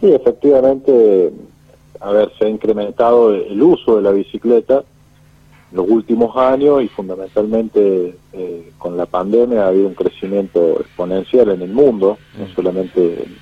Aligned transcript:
Sí, 0.00 0.12
efectivamente, 0.12 1.32
a 2.00 2.10
ver, 2.12 2.30
se 2.38 2.46
ha 2.46 2.48
incrementado 2.48 3.34
el 3.34 3.60
uso 3.60 3.96
de 3.96 4.02
la 4.02 4.12
bicicleta 4.12 4.84
en 5.70 5.76
los 5.76 5.88
últimos 5.88 6.36
años 6.36 6.82
y 6.82 6.88
fundamentalmente 6.88 8.14
eh, 8.32 8.70
con 8.78 8.96
la 8.96 9.06
pandemia 9.06 9.64
ha 9.64 9.68
habido 9.68 9.88
un 9.88 9.94
crecimiento 9.94 10.80
exponencial 10.80 11.50
en 11.50 11.62
el 11.62 11.70
mundo, 11.70 12.16
no 12.38 12.54
solamente 12.54 13.24
en 13.24 13.36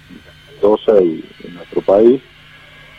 Mendoza 0.54 1.00
y 1.03 1.22
en 1.45 1.54
nuestro 1.54 1.82
país, 1.82 2.23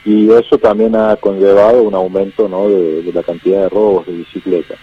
y 0.05 0.29
eso 0.31 0.59
también 0.59 0.95
ha 0.95 1.15
conllevado 1.15 1.81
un 1.81 1.95
aumento 1.95 2.47
¿no? 2.47 2.69
de, 2.69 3.11
la 3.11 3.23
cantidad 3.23 3.63
de 3.63 3.69
robos 3.69 4.05
de 4.05 4.13
bicicleta. 4.13 4.75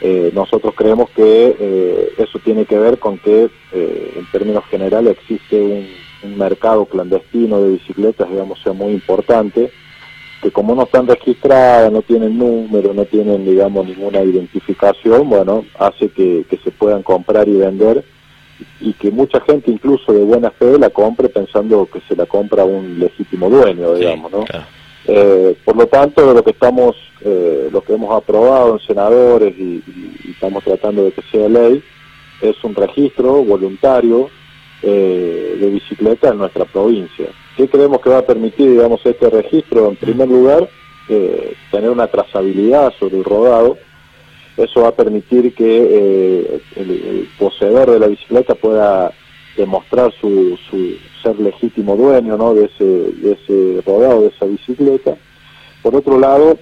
Eh, 0.00 0.32
nosotros 0.34 0.74
creemos 0.76 1.08
que 1.10 1.56
eh, 1.58 2.12
eso 2.18 2.40
tiene 2.40 2.66
que 2.66 2.78
ver 2.78 2.98
con 2.98 3.18
que 3.18 3.48
en 3.72 4.26
términos 4.32 4.64
generales 4.66 5.16
existe 5.16 5.62
un 5.62 6.03
un 6.24 6.38
mercado 6.38 6.86
clandestino 6.86 7.60
de 7.60 7.72
bicicletas, 7.72 8.28
digamos, 8.30 8.60
sea 8.62 8.72
muy 8.72 8.92
importante, 8.92 9.70
que 10.42 10.50
como 10.50 10.74
no 10.74 10.82
están 10.82 11.06
registradas, 11.06 11.90
no 11.90 12.02
tienen 12.02 12.36
número, 12.38 12.92
no 12.92 13.04
tienen, 13.04 13.44
digamos, 13.44 13.86
ninguna 13.86 14.22
identificación, 14.22 15.28
bueno, 15.28 15.64
hace 15.78 16.08
que, 16.08 16.44
se 16.62 16.70
puedan 16.70 17.02
comprar 17.02 17.48
y 17.48 17.54
vender 17.54 18.04
y 18.80 18.92
que 18.92 19.10
mucha 19.10 19.40
gente 19.40 19.70
incluso 19.70 20.12
de 20.12 20.22
buena 20.22 20.50
fe 20.50 20.78
la 20.78 20.90
compre 20.90 21.28
pensando 21.28 21.88
que 21.92 22.00
se 22.08 22.14
la 22.14 22.26
compra 22.26 22.64
un 22.64 22.98
legítimo 22.98 23.50
dueño, 23.50 23.94
digamos, 23.94 24.30
¿no? 24.30 24.44
Eh, 25.06 25.56
por 25.64 25.76
lo 25.76 25.86
tanto, 25.86 26.32
lo 26.32 26.42
que 26.42 26.52
estamos, 26.52 26.96
eh, 27.20 27.68
lo 27.70 27.82
que 27.82 27.94
hemos 27.94 28.14
aprobado 28.14 28.74
en 28.74 28.86
senadores 28.86 29.54
y, 29.58 29.82
estamos 30.30 30.64
tratando 30.64 31.04
de 31.04 31.12
que 31.12 31.22
sea 31.30 31.48
ley, 31.48 31.82
es 32.40 32.62
un 32.64 32.74
registro 32.74 33.44
voluntario 33.44 34.28
eh, 34.86 35.56
de 35.58 35.70
bicicleta 35.70 36.28
en 36.28 36.38
nuestra 36.38 36.66
provincia. 36.66 37.26
¿Qué 37.56 37.68
creemos 37.68 38.00
que 38.00 38.10
va 38.10 38.18
a 38.18 38.26
permitir, 38.26 38.70
digamos, 38.70 39.00
este 39.04 39.30
registro? 39.30 39.88
En 39.88 39.96
primer 39.96 40.28
lugar, 40.28 40.68
eh, 41.08 41.54
tener 41.70 41.90
una 41.90 42.06
trazabilidad 42.06 42.92
sobre 42.98 43.16
el 43.16 43.24
rodado. 43.24 43.78
Eso 44.56 44.82
va 44.82 44.88
a 44.88 44.94
permitir 44.94 45.54
que 45.54 45.64
eh, 45.66 46.60
el, 46.76 47.28
poseedor 47.38 47.92
de 47.92 47.98
la 47.98 48.08
bicicleta 48.08 48.54
pueda 48.54 49.12
demostrar 49.56 50.12
su, 50.20 50.58
su 50.68 50.96
ser 51.22 51.38
legítimo 51.40 51.96
dueño 51.96 52.36
¿no? 52.36 52.54
de, 52.54 52.66
ese, 52.66 52.84
de 52.84 53.32
ese 53.32 53.82
rodado, 53.86 54.22
de 54.22 54.28
esa 54.28 54.44
bicicleta. 54.44 55.16
Por 55.82 55.96
otro 55.96 56.18
lado, 56.18 56.58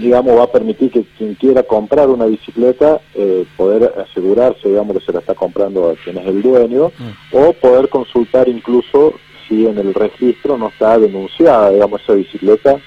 digamos, 0.00 0.38
va 0.38 0.44
a 0.44 0.52
permitir 0.52 0.90
que 0.90 1.04
quien 1.16 1.34
quiera 1.34 1.62
comprar 1.62 2.08
una 2.08 2.26
bicicleta 2.26 3.00
eh, 3.14 3.44
poder 3.56 3.92
asegurarse, 3.98 4.68
digamos, 4.68 4.98
que 4.98 5.04
se 5.04 5.12
la 5.12 5.20
está 5.20 5.34
comprando 5.34 5.90
a 5.90 5.94
quien 5.94 6.18
es 6.18 6.26
el 6.26 6.42
dueño, 6.42 6.90
mm. 6.98 7.36
o 7.36 7.52
poder 7.52 7.88
consultar 7.88 8.48
incluso 8.48 9.14
si 9.46 9.66
en 9.66 9.78
el 9.78 9.94
registro 9.94 10.56
no 10.56 10.68
está 10.68 10.98
denunciada, 10.98 11.70
digamos, 11.70 12.02
esa 12.02 12.14
bicicleta 12.14 12.80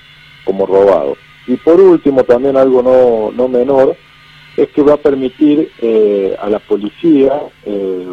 como 0.43 0.65
robado. 0.65 1.15
Y 1.47 1.55
por 1.57 1.79
último, 1.79 2.23
también 2.23 2.57
algo 2.57 2.81
no, 2.81 3.31
no 3.31 3.47
menor, 3.47 3.95
es 4.57 4.69
que 4.69 4.81
va 4.81 4.93
a 4.93 4.97
permitir 4.97 5.71
eh, 5.81 6.35
a 6.39 6.49
la 6.49 6.59
policía, 6.59 7.41
eh, 7.65 8.07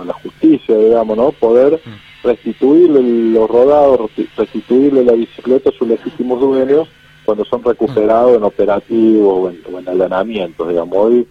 a 0.00 0.04
la 0.04 0.12
justicia, 0.14 0.76
digamos, 0.76 1.16
¿no? 1.16 1.32
poder 1.32 1.80
mm. 1.84 2.26
restituirle 2.26 3.02
los 3.32 3.48
rodados, 3.48 4.10
restituirle 4.36 5.04
la 5.04 5.12
bicicleta 5.12 5.70
a 5.70 5.72
sus 5.72 5.88
legítimos 5.88 6.40
dueños 6.40 6.88
cuando 7.26 7.44
son 7.44 7.62
recuperados 7.64 8.36
en 8.36 8.44
operativos 8.44 9.52
o 9.68 9.78
en, 9.78 9.88
allanamientos, 9.88 10.68
digamos. 10.68 10.96
Hoy 10.96 11.26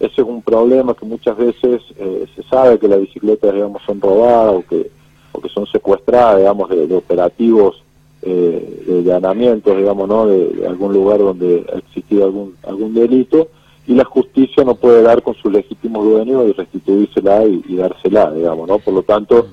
ese 0.00 0.20
es 0.20 0.26
un 0.26 0.42
problema 0.42 0.92
que 0.94 1.06
muchas 1.06 1.36
veces 1.38 1.80
eh, 1.96 2.26
se 2.34 2.42
sabe 2.42 2.78
que 2.78 2.88
las 2.88 3.00
bicicletas, 3.00 3.54
digamos, 3.54 3.80
son 3.86 4.00
robadas 4.00 4.56
o 4.56 4.64
que, 4.68 4.90
o 5.32 5.40
que 5.40 5.48
son 5.48 5.66
secuestradas, 5.66 6.38
digamos, 6.38 6.68
de, 6.68 6.94
operativos 6.94 7.82
eh, 8.22 8.82
de 8.86 9.14
allanamientos, 9.14 9.76
digamos, 9.76 10.08
¿no? 10.08 10.26
De, 10.26 10.66
algún 10.66 10.92
lugar 10.92 11.20
donde 11.20 11.64
ha 11.72 11.78
existido 11.78 12.24
algún, 12.24 12.56
algún 12.66 12.92
delito 12.92 13.48
y 13.86 13.94
la 13.94 14.04
justicia 14.04 14.64
no 14.64 14.74
puede 14.74 15.00
dar 15.02 15.22
con 15.22 15.34
su 15.34 15.48
legítimo 15.48 16.02
dueño 16.02 16.44
y 16.44 16.52
restituírsela 16.52 17.44
y, 17.46 17.62
y 17.68 17.76
dársela, 17.76 18.32
digamos, 18.32 18.68
¿no? 18.68 18.78
Por 18.80 18.94
lo 18.94 19.02
tanto, 19.04 19.46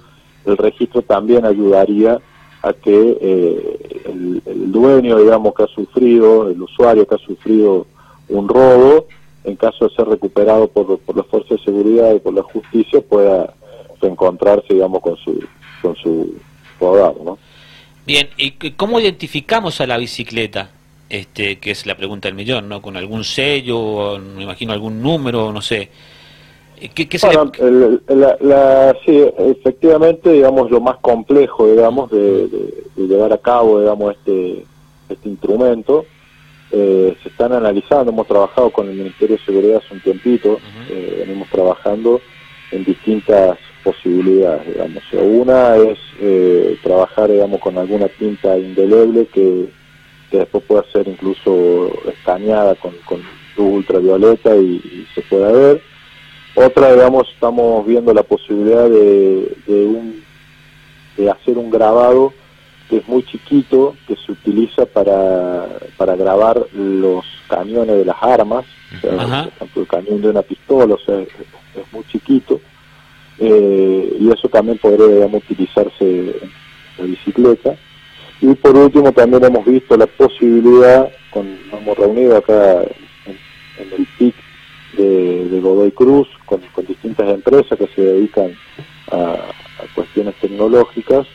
el 0.46 0.58
registro 0.58 1.04
también 1.04 1.46
ayudaría 1.46 2.20
a 2.64 2.74
que 2.74 3.18
eh, 3.22 4.02
el, 4.06 4.72
dueño, 4.72 5.20
digamos, 5.20 5.54
que 5.54 5.64
ha 5.64 5.68
sufrido, 5.68 6.50
el 6.50 6.62
usuario 6.62 7.06
que 7.06 7.16
ha 7.16 7.20
sufrido 7.20 7.86
un 8.30 8.48
robo, 8.48 9.06
en 9.44 9.56
caso 9.58 9.88
de 9.88 9.96
ser 9.96 10.08
recuperado 10.08 10.68
por, 10.68 10.98
por 11.00 11.18
las 11.18 11.28
fuerzas 11.28 11.60
de 11.60 11.64
seguridad 11.66 12.16
y 12.16 12.20
por 12.20 12.34
la 12.34 12.42
justicia, 12.42 13.02
pueda 13.02 13.54
reencontrarse, 14.02 14.74
digamos, 14.74 15.02
con 15.02 15.18
su, 15.18 15.44
con 15.82 15.96
su 15.98 16.34
rodado, 16.80 17.22
¿no? 17.24 17.38
Bien, 18.06 18.30
¿y 18.38 18.52
cómo 18.72 19.00
identificamos 19.00 19.80
a 19.80 19.88
la 19.88 19.98
bicicleta? 19.98 20.72
Este, 21.10 21.60
que 21.60 21.72
es 21.72 21.86
la 21.86 21.96
pregunta 21.96 22.28
del 22.28 22.36
millón, 22.36 22.68
¿no? 22.68 22.82
Con 22.82 22.98
algún 22.98 23.24
sello, 23.24 24.18
me 24.20 24.44
imagino 24.44 24.74
algún 24.74 25.02
número, 25.02 25.54
no 25.54 25.62
sé. 25.62 25.90
¿Qué, 26.90 27.08
sí, 29.06 29.24
efectivamente, 29.38 30.34
digamos, 30.34 30.70
lo 30.70 30.82
más 30.82 30.98
complejo, 30.98 31.68
digamos, 31.68 32.12
de, 32.12 32.50
llevar 32.98 33.32
a 33.32 33.38
cabo, 33.38 33.80
digamos, 33.80 34.16
este, 34.18 34.66
este 35.08 35.30
instrumento. 35.30 36.06
Eh, 36.72 37.16
se 37.22 37.30
están 37.30 37.54
analizando, 37.54 38.12
hemos 38.12 38.28
trabajado 38.28 38.72
con 38.72 38.90
el 38.90 38.96
Ministerio 38.96 39.38
de 39.38 39.44
Seguridad 39.44 39.78
hace 39.78 39.94
un 39.94 40.02
tiempito, 40.02 40.58
eh, 40.90 41.24
venimos 41.26 41.48
trabajando 41.50 42.20
en 42.72 42.84
distintas 42.84 43.60
posibilidades, 43.84 44.68
digamos. 44.68 45.04
Una 45.14 45.76
es 45.78 46.00
eh, 46.20 46.76
trabajar, 46.82 47.30
digamos, 47.32 47.62
con 47.62 47.78
alguna 47.78 48.08
tinta 48.08 48.58
indeleble 48.58 49.28
que, 49.28 49.68
después 50.32 50.64
pueda 50.64 50.84
ser 50.92 51.08
incluso 51.08 51.92
escaneada 52.10 52.74
con, 52.74 52.92
con 53.06 53.20
luz 53.56 53.74
ultravioleta 53.76 54.56
y 54.56 55.06
se 55.14 55.22
pueda 55.22 55.52
ver 55.52 55.93
otra, 56.56 56.94
digamos, 56.94 57.28
estamos 57.34 57.86
viendo 57.86 58.14
la 58.14 58.24
posibilidad 58.24 58.88
de, 58.90 59.56
un, 59.68 60.24
de 61.18 61.30
hacer 61.30 61.58
un 61.58 61.72
grabado 61.72 62.34
que 62.90 62.98
es 62.98 63.08
muy 63.08 63.24
chiquito, 63.24 63.96
que 64.08 64.16
se 64.16 64.34
utiliza 64.34 64.86
para, 64.86 65.68
para 65.98 66.16
grabar 66.16 66.64
los 66.74 67.26
cañones 67.48 67.98
de 67.98 68.06
las 68.06 68.18
armas, 68.22 68.66
por 69.02 69.14
ejemplo, 69.14 69.82
el 69.82 69.88
cañón 69.88 70.22
de 70.22 70.30
una 70.30 70.42
pistola, 70.44 70.94
o 70.94 71.00
sea, 71.00 71.20
es, 71.22 71.30
muy 71.92 72.04
chiquito, 72.12 72.62
eh, 73.40 74.16
y 74.20 74.30
eso 74.30 74.48
también 74.50 74.78
podría, 74.78 75.08
digamos, 75.08 75.44
utilizarse 75.50 76.02
en 76.02 76.52
la 76.98 77.06
bicicleta. 77.06 77.76
Y 78.42 78.54
por 78.56 78.76
último, 78.76 79.12
también 79.12 79.44
hemos 79.44 79.66
visto 79.66 79.98
la 79.98 80.06
posibilidad, 80.06 81.12
con, 81.32 81.50
nos 81.72 81.82
hemos 81.82 81.98
reunido 81.98 82.38
acá 82.38 82.84
en, 82.84 83.38
en 83.80 83.94
el 83.94 84.06
PIC 84.20 84.36
de, 84.98 85.60
Godoy 85.62 85.92
Cruz 85.92 86.28
con, 86.46 86.62
distintas 86.88 87.30
empresas 87.30 87.78
que 87.78 87.88
se 87.88 88.02
dedican 88.02 88.54
a, 89.12 89.38
cuestiones 89.96 90.36
tecnológicas. 90.36 91.28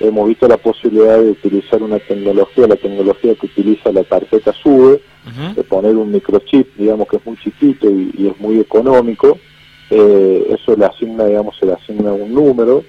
Hemos 0.00 0.28
visto 0.28 0.48
la 0.48 0.56
posibilidad 0.56 1.18
de 1.18 1.30
utilizar 1.30 1.82
una 1.82 1.98
tecnología, 1.98 2.66
la 2.66 2.76
tecnología 2.76 3.34
que 3.34 3.46
utiliza 3.46 3.92
la 3.92 4.02
tarjeta 4.04 4.52
SUBE, 4.52 5.00
de 5.54 5.62
poner 5.62 5.94
un 5.94 6.10
microchip, 6.10 6.76
digamos 6.76 7.06
que 7.06 7.16
es 7.16 7.26
muy 7.26 7.36
chiquito 7.36 7.88
y, 7.88 8.26
es 8.28 8.40
muy 8.40 8.58
económico. 8.58 9.38
Eh, 9.90 10.46
eso 10.50 10.74
le 10.76 10.86
asigna, 10.86 11.26
digamos, 11.26 11.56
se 11.58 11.66
le 11.66 11.74
asigna 11.74 12.12
un 12.12 12.34
número 12.34 12.82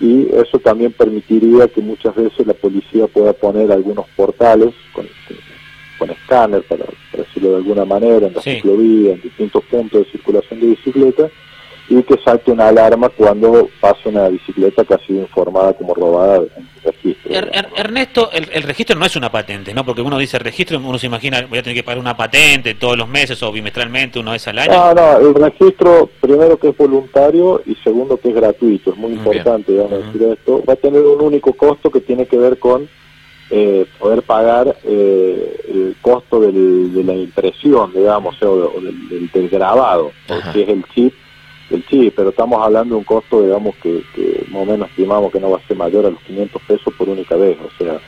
y 0.00 0.28
eso 0.34 0.58
también 0.58 0.92
permitiría 0.92 1.68
que 1.68 1.80
muchas 1.80 2.14
veces 2.14 2.46
la 2.46 2.54
policía 2.54 3.06
pueda 3.06 3.32
poner 3.32 3.70
algunos 3.70 4.06
portales 4.16 4.74
con, 4.92 5.06
con 5.98 6.10
escáner, 6.10 6.62
para, 6.64 6.84
decirlo 7.12 7.50
de 7.50 7.56
alguna 7.56 7.84
manera, 7.84 8.26
en 8.26 8.34
la 8.34 8.42
ciclovía, 8.42 9.12
en 9.12 9.20
distintos 9.20 9.64
puntos 9.64 10.04
de 10.04 10.12
circulación 10.12 10.60
de 10.60 10.66
bicicleta, 10.66 11.28
y 11.88 12.02
que 12.02 12.16
salte 12.24 12.50
una 12.50 12.68
alarma 12.68 13.10
cuando 13.10 13.68
pasa 13.80 14.08
una 14.08 14.28
bicicleta 14.28 14.84
que 14.84 14.94
ha 14.94 14.98
sido 14.98 15.20
informada 15.20 15.74
como 15.74 15.94
robada 15.94 16.36
en 16.36 16.42
el 16.42 16.92
registro. 16.92 17.30
Er, 17.30 17.50
er, 17.52 17.68
Ernesto, 17.76 18.30
el, 18.32 18.62
registro 18.62 18.98
no 18.98 19.04
es 19.04 19.16
una 19.16 19.30
patente, 19.30 19.74
¿no? 19.74 19.84
Porque 19.84 20.00
uno 20.00 20.18
dice 20.18 20.38
registro, 20.38 20.78
uno 20.78 20.98
se 20.98 21.06
imagina, 21.06 21.46
voy 21.46 21.58
a 21.58 21.62
tener 21.62 21.76
que 21.76 21.82
pagar 21.82 21.98
una 21.98 22.16
patente 22.16 22.74
todos 22.74 22.96
los 22.96 23.08
meses 23.08 23.42
o 23.42 23.52
bimestralmente, 23.52 24.18
una 24.18 24.32
vez 24.32 24.48
al 24.48 24.58
año. 24.60 24.72
No, 24.72 24.94
no, 24.94 25.18
el 25.18 25.34
registro, 25.34 26.08
primero 26.20 26.58
que 26.58 26.68
es 26.68 26.76
voluntario 26.76 27.62
y 27.66 27.74
segundo 27.76 28.16
que 28.16 28.30
es 28.30 28.34
gratuito, 28.34 28.92
es 28.92 28.96
muy 28.96 29.12
importante, 29.12 29.72
decir 29.72 30.22
esto. 30.22 30.62
Va 30.66 30.72
a 30.72 30.76
tener 30.76 31.02
un 31.02 31.20
único 31.20 31.52
costo 31.52 31.90
que 31.90 32.00
tiene 32.00 32.26
que 32.26 32.38
ver 32.38 32.58
con 32.58 32.88
eh, 33.50 33.86
poder 33.98 34.22
pagar 34.22 34.76
eh, 34.84 35.60
el 35.68 35.96
costo 36.00 36.40
del, 36.40 36.94
de 36.94 37.04
la 37.04 37.14
impresión, 37.14 37.92
digamos, 37.92 38.40
o, 38.42 38.70
del, 38.80 39.48
grabado, 39.48 40.12
que 40.52 40.62
es 40.62 40.68
el 40.68 40.84
chip, 40.94 41.14
el 41.70 41.86
chip, 41.86 42.14
pero 42.16 42.30
estamos 42.30 42.62
hablando 42.62 42.94
de 42.94 42.98
un 43.00 43.04
costo, 43.04 43.42
digamos, 43.42 43.74
que, 43.76 44.02
más 44.48 44.62
o 44.62 44.64
menos 44.64 44.88
estimamos 44.88 45.30
que 45.30 45.40
no 45.40 45.50
va 45.50 45.58
a 45.58 45.66
ser 45.66 45.76
mayor 45.76 46.06
a 46.06 46.10
los 46.10 46.20
500 46.22 46.62
pesos 46.62 46.94
por 46.96 47.08
única 47.08 47.36
vez, 47.36 47.58
o 47.60 47.84
sea, 47.84 48.00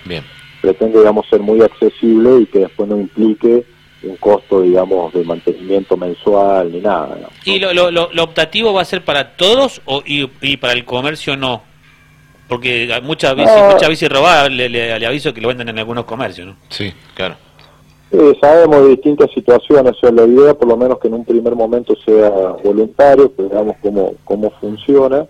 pretende, 0.63 0.99
digamos, 0.99 1.27
ser 1.29 1.41
muy 1.41 1.61
accesible 1.61 2.41
y 2.41 2.47
que 2.47 2.61
después 2.61 2.89
no 2.89 2.99
implique 2.99 3.65
un 4.03 4.17
costo, 4.17 4.63
digamos, 4.63 5.13
de 5.13 5.25
mantenimiento 5.25 5.97
mensual 5.97 6.73
ni 6.73 6.81
nada. 6.81 7.19
¿Y 7.45 7.59
lo, 7.59 7.73
lo, 7.73 7.91
lo, 7.91 8.23
optativo 8.23 8.73
va 8.73 8.83
a 8.83 8.85
ser 8.85 9.05
para 9.05 9.37
todos 9.37 9.83
o, 9.85 10.03
y, 10.05 10.31
y 10.41 10.57
para 10.57 10.73
el 10.73 10.85
comercio 10.85 11.37
no? 11.37 11.63
Porque 12.49 12.89
hay 12.93 13.03
muchas 13.03 13.35
bici, 13.35 13.51
No. 13.57 13.71
muchas 13.73 13.89
bici 13.89 14.07
robadas, 14.09 14.51
le, 14.51 14.69
le- 14.69 14.99
le 14.99 15.07
aviso 15.07 15.35
que 15.35 15.41
lo 15.41 15.49
venden 15.49 15.69
en 15.69 15.79
algunos 15.79 16.05
comercios, 16.05 16.47
¿no? 16.49 16.57
Sí, 16.69 16.93
claro. 17.15 17.35
Eh, 18.13 18.37
sabemos 18.41 18.83
de 18.85 18.89
distintas 18.91 19.31
situaciones, 19.33 19.93
o 19.93 19.99
sea, 19.99 20.13
la 20.13 20.25
idea 20.25 20.55
por 20.55 20.69
lo 20.69 20.77
menos 20.77 20.99
que 21.01 21.09
en 21.09 21.15
un 21.15 21.25
primer 21.25 21.57
momento 21.57 21.95
sea 22.05 22.31
voluntario, 22.63 23.35
que 23.35 23.43
veamos 23.43 23.77
cómo, 23.83 24.13
cómo 24.25 24.51
funciona. 24.61 25.27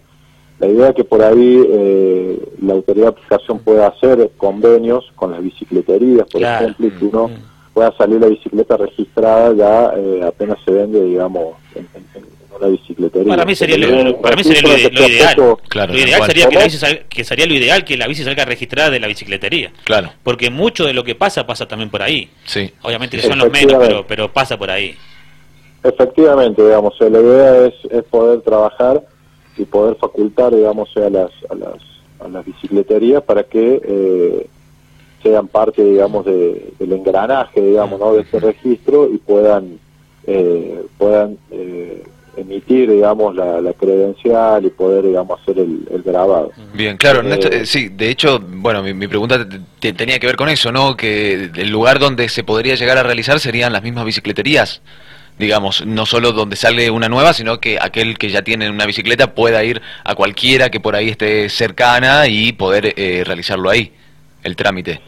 La 0.59 0.67
idea 0.67 0.89
es 0.91 0.95
que 0.95 1.05
por 1.05 1.23
ahí 1.23 1.65
eh, 1.71 2.39
la 2.63 2.75
autoridad 2.75 3.05
de 3.07 3.11
aplicación 3.13 3.59
pueda 3.61 3.87
hacer 3.89 4.31
convenios 4.37 5.11
con 5.15 5.31
las 5.33 5.43
bicicleterías, 5.43 6.27
por 6.31 6.41
Claro. 6.41 6.67
ejemplo, 6.67 6.87
y 6.87 6.91
que 6.91 7.05
uno 7.07 7.29
Mm. 7.29 7.33
pueda 7.73 7.93
salir 7.97 8.21
la 8.21 8.27
bicicleta 8.29 8.77
registrada 8.77 9.55
ya 9.55 9.93
eh, 9.97 10.21
apenas 10.27 10.59
se 10.65 10.71
vende, 10.71 11.03
digamos, 11.03 11.55
en, 11.75 11.87
en- 11.95 12.07
en 12.23 12.25
una 12.59 12.69
bicicletería. 12.69 13.29
Para 13.33 13.45
mí 13.45 13.55
sería 13.55 13.77
lo, 13.79 13.87
Pero, 13.89 14.21
para 14.21 14.37
mí 14.37 14.45
sería 14.45 14.63
lo, 14.63 14.69
registro 14.69 14.91
ide- 14.93 15.01
lo 15.01 15.07
en 15.07 15.13
ideal. 15.13 15.37
Claro, 15.69 15.93
lo 15.93 15.99
ideal 15.99 16.23
sería 16.27 16.49
que 16.49 16.55
la 16.57 16.65
bici 16.65 16.77
salga, 16.79 17.01
que 17.09 17.25
sería 17.25 17.47
lo 17.47 17.55
ideal 17.55 17.85
que 17.85 17.97
la 17.97 18.07
bici 18.07 18.25
salga 18.25 18.45
registrada 18.45 18.91
de 18.91 19.01
la 19.01 19.07
bicicletería. 19.07 19.73
Claro, 19.85 20.13
Porque 20.23 20.51
mucho 20.51 20.85
de 20.87 20.93
lo 20.93 21.05
que 21.05 21.15
pasa 21.15 21.47
pasa 21.47 21.67
también 21.67 21.91
por 21.91 22.03
ahí. 22.03 22.29
sí. 22.45 22.71
Obviamente 22.83 23.17
que 23.17 23.23
son 23.27 23.39
los 23.39 23.51
menos, 23.51 23.77
pero, 23.81 24.07
pero 24.07 24.33
pasa 24.33 24.57
por 24.59 24.71
ahí. 24.71 24.95
Efectivamente, 25.83 26.63
digamos, 26.65 26.95
la 27.01 27.21
idea 27.21 27.67
es, 27.67 27.75
es 27.91 28.03
poder 28.05 28.41
trabajar 28.41 29.03
y 29.57 29.65
poder 29.65 29.97
facultar, 29.97 30.55
digamos, 30.55 30.89
a 30.97 31.09
las, 31.11 31.31
a 31.49 31.55
las, 31.55 31.75
a 32.21 32.29
las 32.29 32.45
bicicleterías 32.45 33.23
para 33.23 33.45
que 33.45 33.81
eh, 33.85 34.47
sean 35.23 35.47
parte, 35.49 35.85
digamos, 35.85 36.25
de- 36.25 36.73
del 36.79 36.93
engranaje, 36.93 37.61
digamos, 37.61 38.01
¿no? 38.01 38.15
de 38.15 38.23
este 38.23 38.41
registro 38.41 39.09
y 39.13 39.19
puedan, 39.19 39.79
eh, 40.27 40.83
puedan 40.99 41.39
eh, 41.53 42.03
emitir, 42.37 42.91
digamos, 42.91 43.35
la, 43.35 43.61
la 43.61 43.73
credencial 43.73 44.65
y 44.65 44.71
poder, 44.71 45.05
digamos, 45.05 45.41
hacer 45.41 45.59
el, 45.59 45.81
el 45.91 46.03
grabado. 46.03 46.53
Bien, 46.75 46.97
claro, 46.97 47.23
Eh, 47.23 47.39
eh, 47.51 47.67
sí, 47.67 47.89
de 47.89 48.11
hecho, 48.11 48.39
bueno, 48.41 48.83
mi, 48.83 48.93
mi 48.95 49.09
pregunta 49.09 49.49
te- 49.49 49.61
te- 49.81 49.93
tenía 49.93 50.19
que 50.19 50.27
ver 50.27 50.37
con 50.37 50.49
eso, 50.49 50.71
¿no? 50.73 50.97
Que 50.97 51.51
el 51.55 51.71
lugar 51.71 51.99
donde 51.99 52.29
se 52.29 52.45
podría 52.45 52.75
llegar 52.75 52.99
a 52.99 53.03
realizar 53.03 53.41
serían 53.41 53.73
las 53.73 53.83
mismas 53.83 54.05
bicicleterías, 54.05 54.83
digamos, 55.39 55.85
no 55.87 56.07
solo 56.07 56.33
donde 56.33 56.57
sale 56.57 56.91
una 56.91 57.09
nueva, 57.09 57.33
sino 57.33 57.61
que 57.61 57.79
aquel 57.81 58.17
que 58.19 58.31
ya 58.31 58.43
tiene 58.43 58.71
una 58.71 58.87
bicicleta 58.87 59.35
pueda 59.35 59.63
ir 59.65 59.83
a 60.05 60.15
cualquiera 60.15 60.71
que 60.71 60.81
por 60.81 60.95
ahí 60.97 61.09
esté 61.09 61.49
cercana 61.49 62.27
y 62.29 62.53
poder 62.53 62.95
eh, 62.97 63.23
realizarlo 63.25 63.69
ahí, 63.71 63.93
el 64.43 64.57
trámite. 64.57 65.01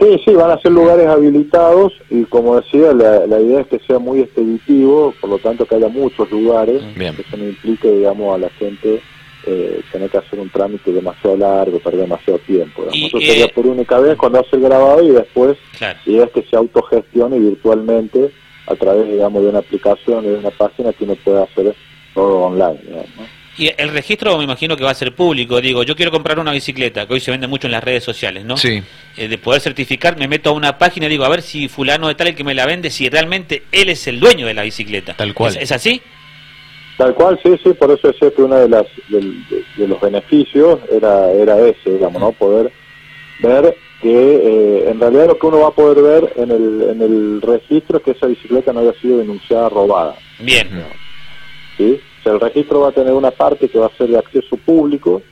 Sí, 0.00 0.20
sí, 0.24 0.32
van 0.32 0.50
a 0.52 0.60
ser 0.60 0.70
lugares 0.72 1.06
habilitados 1.08 1.92
y 2.08 2.22
como 2.24 2.60
decía, 2.60 2.92
la, 2.92 3.26
la 3.26 3.40
idea 3.40 3.60
es 3.60 3.66
que 3.66 3.80
sea 3.80 3.98
muy 3.98 4.20
expeditivo, 4.20 5.12
por 5.20 5.30
lo 5.30 5.38
tanto 5.38 5.66
que 5.66 5.74
haya 5.74 5.88
muchos 5.88 6.30
lugares, 6.30 6.82
Bien. 6.96 7.16
que 7.16 7.22
eso 7.22 7.36
no 7.36 7.44
implique, 7.44 7.90
digamos, 7.90 8.34
a 8.34 8.38
la 8.38 8.50
gente 8.50 9.00
eh, 9.46 9.80
tener 9.90 10.10
que 10.10 10.18
hacer 10.18 10.38
un 10.38 10.50
trámite 10.50 10.92
demasiado 10.92 11.36
largo, 11.36 11.78
perder 11.80 12.02
demasiado 12.02 12.38
tiempo. 12.40 12.84
Y, 12.92 13.06
Eso 13.06 13.18
eh, 13.18 13.26
sería 13.26 13.48
por 13.48 13.66
única 13.66 13.98
vez 13.98 14.16
cuando 14.16 14.40
hace 14.40 14.56
el 14.56 14.62
grabado 14.62 15.02
y 15.02 15.10
después 15.10 15.56
Claro. 15.78 15.98
la 16.04 16.12
idea 16.12 16.24
es 16.26 16.30
que 16.32 16.42
se 16.42 16.56
autogestione 16.56 17.38
virtualmente 17.38 18.30
a 18.66 18.74
través, 18.76 19.08
digamos, 19.10 19.42
de 19.42 19.48
una 19.48 19.60
aplicación, 19.60 20.24
de 20.24 20.34
una 20.34 20.50
página 20.50 20.92
que 20.92 21.04
uno 21.04 21.16
pueda 21.24 21.44
hacer 21.44 21.74
todo 22.14 22.38
online. 22.42 22.78
digamos, 22.84 23.08
¿no? 23.16 23.37
Y 23.58 23.72
el 23.76 23.88
registro 23.90 24.38
me 24.38 24.44
imagino 24.44 24.76
que 24.76 24.84
va 24.84 24.92
a 24.92 24.94
ser 24.94 25.14
público. 25.14 25.60
Digo, 25.60 25.82
yo 25.82 25.96
quiero 25.96 26.12
comprar 26.12 26.38
una 26.38 26.52
bicicleta, 26.52 27.06
que 27.06 27.14
hoy 27.14 27.20
se 27.20 27.32
vende 27.32 27.48
mucho 27.48 27.66
en 27.66 27.72
las 27.72 27.82
redes 27.82 28.04
sociales, 28.04 28.44
¿no? 28.44 28.56
Sí, 28.56 28.82
Eh, 29.16 29.26
de 29.26 29.36
poder 29.38 29.60
certificar, 29.60 30.16
me 30.16 30.28
meto 30.28 30.50
a 30.50 30.52
una 30.52 30.78
página 30.78 31.06
y 31.06 31.08
digo, 31.08 31.24
a 31.24 31.28
ver 31.28 31.42
si 31.42 31.68
fulano 31.68 32.06
de 32.06 32.14
tal 32.14 32.28
el 32.28 32.36
que 32.36 32.44
me 32.44 32.54
la 32.54 32.66
vende, 32.66 32.88
si 32.90 33.08
realmente 33.08 33.64
él 33.72 33.88
es 33.88 34.06
el 34.06 34.20
dueño 34.20 34.46
de 34.46 34.54
la 34.54 34.62
bicicleta. 34.62 35.14
Tal 35.14 35.34
cual. 35.34 35.56
¿Es, 35.56 35.62
es 35.64 35.72
así? 35.72 36.00
Tal 36.96 37.14
cual, 37.14 37.38
sí, 37.42 37.50
sí, 37.62 37.70
por 37.74 37.90
eso 37.90 38.08
decía 38.08 38.30
que 38.30 38.42
uno 38.42 38.56
de, 38.56 38.68
las, 38.68 38.86
de, 39.08 39.20
de 39.76 39.88
los 39.88 40.00
beneficios 40.00 40.78
era, 40.92 41.30
era 41.32 41.58
ese, 41.58 41.90
digamos, 41.92 42.20
¿no? 42.20 42.32
Poder 42.32 42.72
ver 43.40 43.76
que 44.02 44.08
eh, 44.10 44.90
en 44.90 45.00
realidad 45.00 45.26
lo 45.26 45.38
que 45.38 45.46
uno 45.46 45.60
va 45.60 45.68
a 45.68 45.72
poder 45.72 46.02
ver 46.02 46.32
en 46.36 46.50
el, 46.50 46.82
en 46.90 47.02
el 47.02 47.42
registro 47.42 47.98
es 47.98 48.04
que 48.04 48.10
esa 48.12 48.26
bicicleta 48.26 48.72
no 48.72 48.80
haya 48.80 48.92
sido 49.00 49.18
denunciada 49.18 49.68
robada, 49.68 50.16
Bien. 50.38 50.68
¿sí? 51.76 52.00
El 52.24 52.40
registro 52.40 52.80
va 52.80 52.88
a 52.88 52.92
tener 52.92 53.14
una 53.14 53.30
parte 53.30 53.68
que 53.68 53.78
va 53.78 53.86
a 53.86 53.96
ser 53.96 54.08
de 54.08 54.18
acceso 54.18 54.56
público 54.56 55.22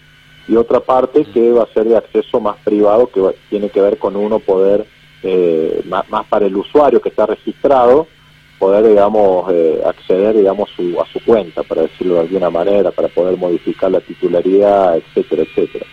y 0.49 0.57
otra 0.57 0.81
parte 0.81 1.27
que 1.27 1.51
va 1.53 1.65
a 1.65 1.73
ser 1.75 1.85
de 1.85 1.97
acceso 1.97 2.41
más 2.41 2.57
privado, 2.65 3.11
que 3.11 3.21
va- 3.21 3.35
tiene 3.49 3.71
que 3.71 3.81
ver 3.81 3.99
con 3.99 4.17
uno 4.17 4.41
poder, 4.41 4.87
eh, 5.23 5.83
más, 5.85 6.09
más 6.09 6.27
para 6.27 6.47
el 6.47 6.57
usuario 6.57 7.01
que 7.01 7.09
está 7.09 7.27
registrado, 7.27 8.09
poder, 8.59 8.87
digamos, 8.87 9.53
eh, 9.53 9.81
acceder, 9.85 10.37
digamos, 10.37 10.71
su- 10.75 10.99
a 11.01 11.07
su 11.07 11.21
cuenta, 11.21 11.65
para 11.65 11.83
decirlo 11.83 12.15
de 12.15 12.21
alguna 12.21 12.49
manera, 12.51 12.93
para 12.93 13.09
poder 13.09 13.37
modificar 13.37 13.91
la 13.91 14.01
titularidad, 14.01 14.97
etcétera, 14.97 15.43
etcétera. 15.43 15.87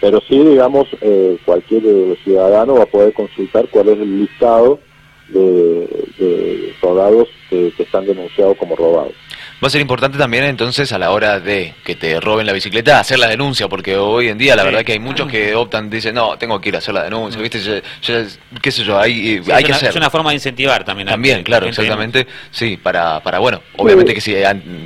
Pero 0.00 0.20
sí, 0.28 0.38
digamos, 0.38 0.88
eh, 1.00 1.38
cualquier 1.44 1.82
ciudadano 2.24 2.74
va 2.74 2.84
a 2.84 2.86
poder 2.90 3.12
consultar 3.12 3.68
cuál 3.68 3.90
es 3.90 3.98
el 4.00 4.18
listado 4.18 4.80
de, 5.28 5.86
de 6.18 6.74
robados 6.82 7.28
que, 7.50 7.72
que 7.76 7.82
están 7.82 8.06
denunciados 8.06 8.56
como 8.56 8.76
robados. 8.76 9.12
Va 9.62 9.66
a 9.66 9.70
ser 9.70 9.80
importante 9.80 10.16
también 10.16 10.44
entonces 10.44 10.92
a 10.92 10.98
la 10.98 11.10
hora 11.10 11.40
de 11.40 11.74
que 11.84 11.96
te 11.96 12.20
roben 12.20 12.46
la 12.46 12.52
bicicleta 12.52 13.00
hacer 13.00 13.18
la 13.18 13.26
denuncia, 13.26 13.66
porque 13.66 13.96
hoy 13.96 14.28
en 14.28 14.38
día 14.38 14.54
la 14.54 14.62
Sí. 14.62 14.68
verdad 14.68 14.84
que 14.84 14.92
hay 14.92 15.00
muchos 15.00 15.28
que 15.28 15.52
optan, 15.56 15.90
dicen, 15.90 16.14
no, 16.14 16.38
tengo 16.38 16.60
que 16.60 16.68
ir 16.68 16.76
a 16.76 16.78
hacer 16.78 16.94
la 16.94 17.02
denuncia, 17.02 17.40
¿viste? 17.42 17.58
Yo- 17.60 17.74
yo- 18.02 18.24
qué 18.62 18.70
sé 18.70 18.84
yo, 18.84 18.96
hay, 19.00 19.42
Sí, 19.42 19.50
hay 19.50 19.58
es, 19.62 19.64
que 19.64 19.66
una, 19.66 19.76
hacer. 19.76 19.88
es 19.88 19.96
una 19.96 20.10
forma 20.10 20.30
de 20.30 20.36
incentivar 20.36 20.84
también. 20.84 21.08
También, 21.08 21.38
que 21.38 21.44
claro, 21.44 21.66
exactamente, 21.66 22.26
sí, 22.52 22.76
para, 22.76 23.20
para 23.20 23.40
bueno, 23.40 23.60
obviamente 23.78 24.14
que 24.14 24.20
si, 24.20 24.32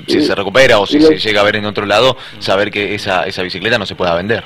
si 0.09 0.23
se 0.23 0.35
recupera 0.35 0.79
o 0.79 0.87
si 0.87 1.01
se 1.03 1.19
llega 1.19 1.43
a 1.43 1.45
ver 1.45 1.57
en 1.57 1.67
otro 1.67 1.85
lado, 1.85 2.17
saber 2.39 2.71
que 2.71 2.95
esa, 2.95 3.25
esa 3.27 3.43
bicicleta 3.43 3.77
no 3.79 3.85
se 3.85 3.95
pueda 3.95 4.15
vender. 4.15 4.45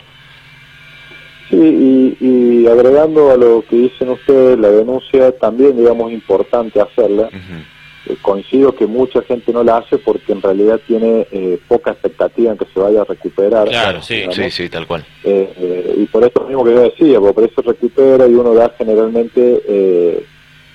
Sí, 1.50 1.56
y, 1.56 2.16
y 2.20 2.66
agregando 2.66 3.31
a 3.31 3.37
lo 3.37 3.64
que 3.69 3.76
dicen 3.76 4.08
ustedes, 4.10 4.58
la 4.58 4.70
denuncia 4.70 5.31
también, 5.38 5.76
digamos, 5.76 6.12
importante 6.12 6.81
hacerla. 6.81 7.28
Eh, 8.08 8.16
coincido 8.22 8.75
que 8.75 8.87
mucha 8.87 9.22
gente 9.22 9.52
no 9.52 9.64
la 9.64 9.78
hace 9.78 9.98
porque 9.98 10.32
en 10.32 10.43
realidad 10.43 10.81
tiene 10.87 11.26
eh, 11.31 11.58
poca 11.69 11.93
expectativa 11.93 12.52
en 12.52 12.58
que 12.58 12.66
se 12.72 12.81
vaya 12.81 13.02
a 13.02 13.04
recuperar. 13.04 13.69
Claro, 13.69 14.02
sí, 14.02 14.14
digamos. 14.14 14.37
Sí, 14.37 14.50
sí, 14.50 14.69
tal 14.69 14.87
cual. 14.87 15.04
Eh, 15.25 15.52
eh, 15.56 15.94
y 15.98 16.06
por 16.06 16.25
eso 16.25 16.44
mismo 16.46 16.64
que 16.64 16.75
yo 16.75 16.81
decía, 16.82 17.20
porque 17.20 17.34
por 17.34 17.44
eso 17.44 17.62
recupera 17.62 18.26
y 18.26 18.34
uno 18.34 18.54
da 18.54 18.72
generalmente 18.76 19.62
eh, 19.66 20.25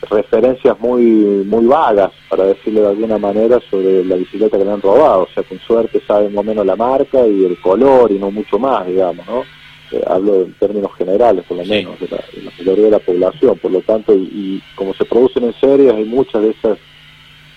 referencias 0.10 0.80
muy 0.80 1.04
muy 1.46 1.66
vagas, 1.66 2.12
para 2.30 2.46
decirlo 2.46 2.82
de 2.82 2.90
alguna 2.90 3.18
manera, 3.18 3.60
sobre 3.70 4.04
la 4.04 4.16
bicicleta 4.16 4.58
que 4.58 4.66
le 4.66 4.72
han 4.72 4.82
robado. 4.82 5.24
O 5.24 5.34
sea, 5.34 5.44
con 5.44 5.60
suerte 5.60 6.02
sabe 6.08 6.30
más 6.30 6.40
o 6.40 6.44
menos 6.44 6.66
la 6.66 6.76
marca 6.76 7.26
y 7.26 7.46
el 7.46 7.60
color 7.62 8.12
y 8.12 8.20
no 8.20 8.32
mucho 8.32 8.58
más, 8.58 8.88
digamos, 8.88 9.26
¿no? 9.28 9.44
Eh, 9.92 10.04
hablo 10.08 10.44
en 10.44 10.54
términos 10.54 10.92
generales, 10.98 11.44
por 11.48 11.58
lo 11.58 11.66
menos, 11.66 12.00
de 12.00 12.08
la, 12.08 12.18
de 12.34 12.44
la 12.44 12.52
mayoría 12.58 12.86
de 12.86 12.92
la 12.92 13.00
población. 13.00 13.58
Por 13.58 13.72
lo 13.72 13.82
tanto, 13.82 14.14
y, 14.14 14.22
y 14.22 14.64
como 14.76 14.94
se 14.94 15.06
producen 15.06 15.44
en 15.44 15.54
series, 15.60 15.94
hay 15.94 16.06
muchas 16.06 16.42
de 16.42 16.50
esas 16.52 16.78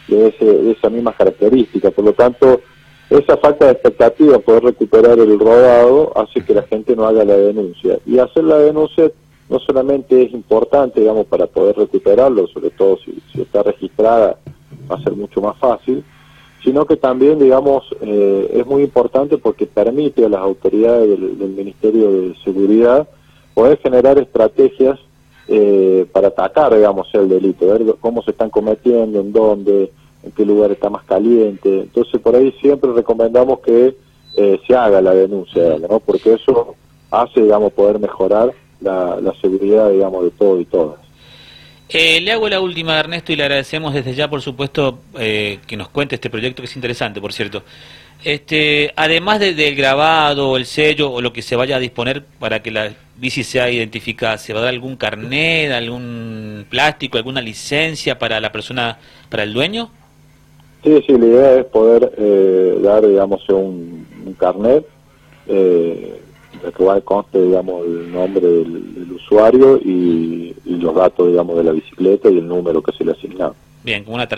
de, 0.08 0.28
ese, 0.28 0.44
de 0.44 0.72
esa 0.72 0.90
misma 0.90 1.12
característica. 1.12 1.90
Por 1.90 2.04
lo 2.04 2.12
tanto, 2.12 2.60
esa 3.10 3.36
falta 3.36 3.66
de 3.66 3.72
expectativa 3.72 4.38
por 4.38 4.64
recuperar 4.64 5.18
el 5.18 5.38
robado 5.38 6.12
hace 6.16 6.44
que 6.44 6.54
la 6.54 6.62
gente 6.62 6.96
no 6.96 7.06
haga 7.06 7.24
la 7.24 7.36
denuncia. 7.36 7.98
Y 8.06 8.18
hacer 8.18 8.44
la 8.44 8.58
denuncia 8.58 9.10
no 9.48 9.58
solamente 9.60 10.22
es 10.22 10.32
importante, 10.32 11.00
digamos, 11.00 11.26
para 11.26 11.46
poder 11.46 11.76
recuperarlo, 11.76 12.46
sobre 12.48 12.70
todo 12.70 12.98
si, 13.04 13.18
si 13.32 13.42
está 13.42 13.62
registrada, 13.62 14.38
va 14.90 14.96
a 14.96 15.02
ser 15.02 15.12
mucho 15.12 15.40
más 15.40 15.56
fácil, 15.58 16.02
sino 16.64 16.86
que 16.86 16.96
también, 16.96 17.38
digamos, 17.38 17.84
eh, 18.00 18.50
es 18.54 18.66
muy 18.66 18.82
importante 18.82 19.36
porque 19.36 19.66
permite 19.66 20.24
a 20.24 20.30
las 20.30 20.40
autoridades 20.40 21.08
del, 21.10 21.38
del 21.38 21.50
Ministerio 21.50 22.10
de 22.10 22.34
Seguridad 22.42 23.06
poder 23.52 23.78
generar 23.78 24.18
estrategias 24.18 24.98
eh, 25.46 26.06
para 26.10 26.28
atacar, 26.28 26.74
digamos, 26.74 27.08
el 27.12 27.28
delito, 27.28 27.66
ver 27.66 27.84
cómo 28.00 28.22
se 28.22 28.30
están 28.30 28.48
cometiendo, 28.48 29.20
en 29.20 29.32
dónde, 29.32 29.92
en 30.22 30.30
qué 30.32 30.46
lugar 30.46 30.72
está 30.72 30.88
más 30.88 31.04
caliente. 31.04 31.82
Entonces, 31.82 32.20
por 32.20 32.34
ahí 32.34 32.50
siempre 32.60 32.92
recomendamos 32.92 33.60
que 33.60 33.94
eh, 34.36 34.60
se 34.66 34.74
haga 34.74 35.02
la 35.02 35.14
denuncia, 35.14 35.76
¿no? 35.78 36.00
porque 36.00 36.34
eso 36.34 36.74
hace, 37.10 37.42
digamos, 37.42 37.72
poder 37.74 37.98
mejorar 37.98 38.52
la, 38.80 39.20
la 39.20 39.34
seguridad, 39.40 39.90
digamos, 39.90 40.24
de 40.24 40.30
todo 40.30 40.60
y 40.60 40.64
todas. 40.64 41.03
Eh, 41.88 42.20
le 42.20 42.32
hago 42.32 42.48
la 42.48 42.60
última, 42.60 42.98
Ernesto, 42.98 43.32
y 43.32 43.36
le 43.36 43.42
agradecemos 43.44 43.92
desde 43.94 44.14
ya, 44.14 44.28
por 44.28 44.40
supuesto, 44.40 45.00
eh, 45.18 45.58
que 45.66 45.76
nos 45.76 45.88
cuente 45.90 46.14
este 46.14 46.30
proyecto, 46.30 46.62
que 46.62 46.66
es 46.66 46.76
interesante, 46.76 47.20
por 47.20 47.32
cierto. 47.32 47.62
Este, 48.24 48.92
además 48.96 49.38
de- 49.38 49.54
del 49.54 49.74
grabado, 49.76 50.56
el 50.56 50.64
sello 50.66 51.12
o 51.12 51.20
lo 51.20 51.32
que 51.32 51.42
se 51.42 51.56
vaya 51.56 51.76
a 51.76 51.78
disponer 51.80 52.24
para 52.38 52.62
que 52.62 52.70
la 52.70 52.92
bici 53.16 53.44
sea 53.44 53.70
identificada, 53.70 54.38
¿se 54.38 54.54
va 54.54 54.60
a 54.60 54.62
dar 54.64 54.72
algún 54.74 54.96
carnet, 54.96 55.70
algún 55.72 56.64
plástico, 56.70 57.18
alguna 57.18 57.42
licencia 57.42 58.18
para 58.18 58.40
la 58.40 58.50
persona, 58.50 58.98
para 59.28 59.42
el 59.42 59.52
dueño? 59.52 59.90
Sí, 60.82 61.02
sí, 61.06 61.12
la 61.18 61.26
idea 61.26 61.58
es 61.60 61.64
poder 61.66 62.12
eh, 62.16 62.78
dar, 62.82 63.06
digamos, 63.06 63.46
un, 63.50 64.06
un 64.26 64.32
carnet 64.34 64.84
eh, 65.46 66.20
en 66.62 66.86
va 66.86 67.00
conste, 67.00 67.42
digamos, 67.42 67.86
el 67.86 68.12
nombre 68.12 68.46
del, 68.46 68.94
del 68.94 69.12
usuario 69.12 69.76
y, 69.78 70.54
y 70.64 70.76
los 70.76 70.94
datos, 70.94 71.28
digamos, 71.28 71.56
de 71.56 71.64
la 71.64 71.72
bicicleta 71.72 72.30
y 72.30 72.38
el 72.38 72.48
número 72.48 72.82
que 72.82 72.92
se 72.92 73.04
le 73.04 73.12
asignado. 73.12 73.54
Bien, 73.84 74.02
como 74.02 74.16
una 74.16 74.26